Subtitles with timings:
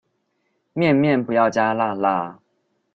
[0.73, 2.39] 麵麵不要加辣辣